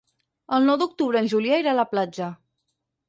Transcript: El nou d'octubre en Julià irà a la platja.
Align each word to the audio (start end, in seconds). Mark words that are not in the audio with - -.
El 0.57 0.63
nou 0.69 0.79
d'octubre 0.83 1.21
en 1.23 1.29
Julià 1.35 1.61
irà 1.65 1.75
a 1.75 1.79
la 1.81 1.89
platja. 1.93 2.31